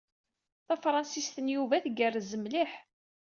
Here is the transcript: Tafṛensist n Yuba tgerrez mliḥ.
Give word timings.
Tafṛensist 0.67 1.35
n 1.41 1.47
Yuba 1.55 1.83
tgerrez 1.85 2.31
mliḥ. 2.37 2.71